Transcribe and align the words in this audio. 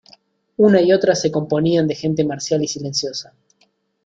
una 0.57 0.81
y 0.81 0.93
otra 0.93 1.13
se 1.13 1.31
componían 1.31 1.85
de 1.85 1.93
gente 1.93 2.23
marcial 2.25 2.63
y 2.63 2.67
silenciosa: 2.67 3.35